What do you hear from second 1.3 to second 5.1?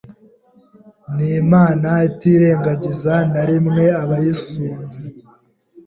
Imana itirengagiza na rimwe abayisunze